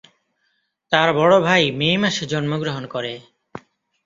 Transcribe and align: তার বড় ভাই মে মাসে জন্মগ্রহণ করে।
তার 0.91 1.09
বড় 1.13 1.35
ভাই 1.39 1.63
মে 1.71 1.89
মাসে 1.97 2.23
জন্মগ্রহণ 2.25 2.83
করে। 2.85 3.13